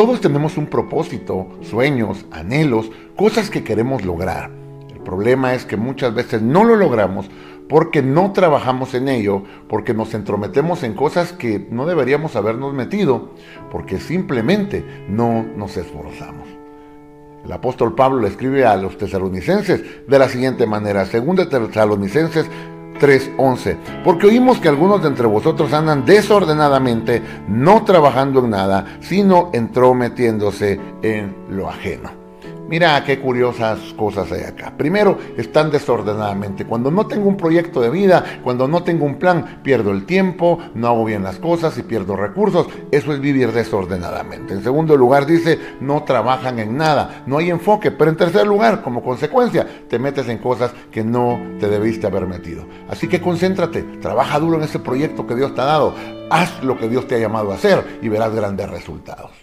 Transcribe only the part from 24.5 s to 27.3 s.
que algunos de entre vosotros andan desordenadamente,